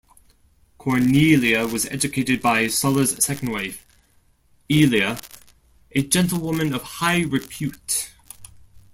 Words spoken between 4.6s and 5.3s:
Aelia,